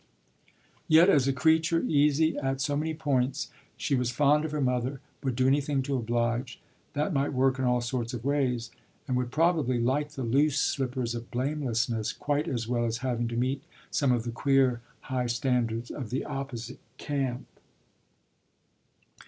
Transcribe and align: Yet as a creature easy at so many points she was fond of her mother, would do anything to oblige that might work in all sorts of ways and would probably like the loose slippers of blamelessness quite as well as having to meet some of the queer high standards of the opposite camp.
Yet 0.87 1.09
as 1.11 1.27
a 1.27 1.31
creature 1.31 1.83
easy 1.83 2.35
at 2.35 2.59
so 2.59 2.75
many 2.75 2.95
points 2.95 3.51
she 3.77 3.93
was 3.93 4.09
fond 4.09 4.45
of 4.45 4.51
her 4.51 4.59
mother, 4.59 4.99
would 5.21 5.35
do 5.35 5.45
anything 5.45 5.83
to 5.83 5.95
oblige 5.95 6.59
that 6.93 7.13
might 7.13 7.33
work 7.33 7.59
in 7.59 7.65
all 7.65 7.81
sorts 7.81 8.11
of 8.15 8.25
ways 8.25 8.71
and 9.07 9.15
would 9.15 9.29
probably 9.29 9.77
like 9.79 10.13
the 10.13 10.23
loose 10.23 10.57
slippers 10.57 11.13
of 11.13 11.29
blamelessness 11.29 12.13
quite 12.13 12.47
as 12.47 12.67
well 12.67 12.85
as 12.85 12.97
having 13.05 13.27
to 13.27 13.37
meet 13.37 13.61
some 13.91 14.11
of 14.11 14.23
the 14.23 14.31
queer 14.31 14.81
high 15.01 15.27
standards 15.27 15.91
of 15.91 16.09
the 16.09 16.25
opposite 16.25 16.79
camp. 16.97 17.45